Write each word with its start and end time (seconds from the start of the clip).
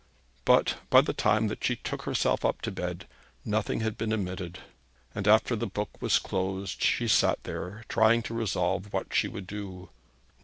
But 0.45 0.77
by 0.89 1.01
the 1.01 1.13
time 1.13 1.47
that 1.49 1.63
she 1.63 1.75
took 1.75 2.05
herself 2.05 2.43
up 2.43 2.61
to 2.61 2.71
bed, 2.71 3.07
nothing 3.45 3.81
had 3.81 3.99
been 3.99 4.11
omitted. 4.11 4.57
And 5.13 5.27
after 5.27 5.55
the 5.55 5.67
book 5.67 6.01
was 6.01 6.17
closed 6.17 6.81
she 6.81 7.07
sat 7.07 7.43
there, 7.43 7.83
trying 7.87 8.23
to 8.23 8.33
resolve 8.33 8.91
what 8.93 9.13
she 9.13 9.27
would 9.27 9.45
do. 9.45 9.89